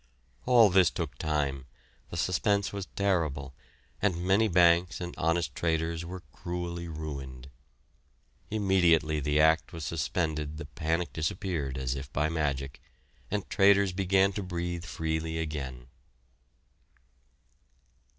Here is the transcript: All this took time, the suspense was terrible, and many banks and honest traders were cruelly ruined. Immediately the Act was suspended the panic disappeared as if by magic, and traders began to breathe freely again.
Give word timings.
All 0.47 0.71
this 0.71 0.89
took 0.89 1.15
time, 1.19 1.65
the 2.09 2.17
suspense 2.17 2.73
was 2.73 2.87
terrible, 2.95 3.53
and 4.01 4.17
many 4.25 4.47
banks 4.47 4.99
and 4.99 5.13
honest 5.15 5.53
traders 5.53 6.03
were 6.03 6.23
cruelly 6.31 6.87
ruined. 6.87 7.51
Immediately 8.49 9.19
the 9.19 9.39
Act 9.39 9.73
was 9.73 9.85
suspended 9.85 10.57
the 10.57 10.65
panic 10.65 11.13
disappeared 11.13 11.77
as 11.77 11.93
if 11.93 12.11
by 12.11 12.29
magic, 12.29 12.81
and 13.29 13.47
traders 13.47 13.93
began 13.93 14.33
to 14.33 14.41
breathe 14.41 14.85
freely 14.85 15.37
again. 15.37 15.85